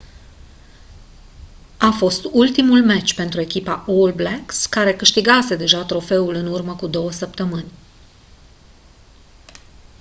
[1.77, 6.87] a fost ultimul meci pentru echipa all blacks care câștigase deja trofeul în urmă cu
[6.87, 7.71] două săptămâni